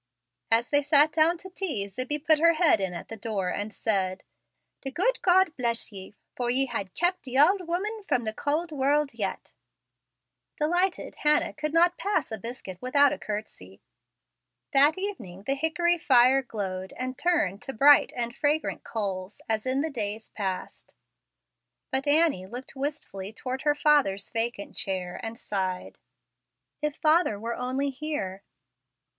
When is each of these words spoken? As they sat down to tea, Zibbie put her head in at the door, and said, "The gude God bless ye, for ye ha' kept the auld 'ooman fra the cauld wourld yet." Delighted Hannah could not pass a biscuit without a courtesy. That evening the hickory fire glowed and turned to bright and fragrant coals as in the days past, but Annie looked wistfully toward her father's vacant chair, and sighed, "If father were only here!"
As 0.49 0.69
they 0.69 0.81
sat 0.81 1.11
down 1.11 1.37
to 1.37 1.49
tea, 1.51 1.87
Zibbie 1.87 2.17
put 2.25 2.39
her 2.39 2.53
head 2.53 2.81
in 2.81 2.91
at 2.91 3.07
the 3.09 3.15
door, 3.15 3.49
and 3.49 3.71
said, 3.71 4.23
"The 4.81 4.89
gude 4.89 5.21
God 5.21 5.55
bless 5.55 5.91
ye, 5.91 6.15
for 6.35 6.49
ye 6.49 6.65
ha' 6.65 6.91
kept 6.95 7.21
the 7.21 7.37
auld 7.37 7.61
'ooman 7.61 8.01
fra 8.07 8.17
the 8.17 8.33
cauld 8.33 8.71
wourld 8.71 9.13
yet." 9.13 9.53
Delighted 10.57 11.17
Hannah 11.17 11.53
could 11.53 11.71
not 11.71 11.99
pass 11.99 12.31
a 12.31 12.39
biscuit 12.39 12.81
without 12.81 13.13
a 13.13 13.19
courtesy. 13.19 13.83
That 14.73 14.97
evening 14.97 15.43
the 15.43 15.53
hickory 15.53 15.99
fire 15.99 16.41
glowed 16.41 16.93
and 16.97 17.15
turned 17.15 17.61
to 17.61 17.71
bright 17.71 18.11
and 18.15 18.35
fragrant 18.35 18.83
coals 18.83 19.39
as 19.47 19.67
in 19.67 19.81
the 19.81 19.91
days 19.91 20.29
past, 20.29 20.95
but 21.91 22.07
Annie 22.07 22.47
looked 22.47 22.75
wistfully 22.75 23.31
toward 23.33 23.61
her 23.61 23.75
father's 23.75 24.31
vacant 24.31 24.75
chair, 24.75 25.19
and 25.21 25.37
sighed, 25.37 25.99
"If 26.81 26.95
father 26.95 27.39
were 27.39 27.53
only 27.55 27.91
here!" 27.91 28.41